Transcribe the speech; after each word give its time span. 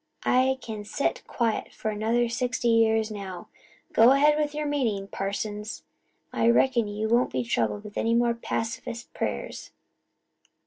I 0.25 0.57
can 0.63 0.83
sit 0.83 1.21
quiet 1.27 1.71
for 1.71 1.91
another 1.91 2.27
sixty 2.27 2.69
years 2.69 3.11
now! 3.11 3.49
Go 3.93 4.13
ahead 4.13 4.35
with 4.35 4.55
your 4.55 4.65
meeting, 4.65 5.07
parsons. 5.07 5.83
I 6.33 6.49
reckon 6.49 6.87
you 6.87 7.07
won't 7.07 7.31
be 7.31 7.43
troubled 7.43 7.83
with 7.83 7.99
any 7.99 8.15
more 8.15 8.33
pacifist 8.33 9.13
prayers." 9.13 9.69